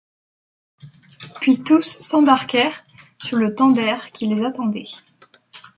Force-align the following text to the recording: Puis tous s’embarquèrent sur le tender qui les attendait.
Puis 1.41 1.61
tous 1.61 1.85
s’embarquèrent 2.01 2.83
sur 3.21 3.37
le 3.37 3.53
tender 3.53 3.97
qui 4.11 4.25
les 4.25 4.41
attendait. 4.41 4.87